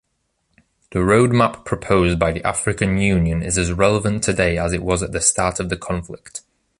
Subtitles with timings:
[0.93, 5.11] The roadmap proposed by the African Union is as relevant today as it was at
[5.11, 6.41] the start of the conflict.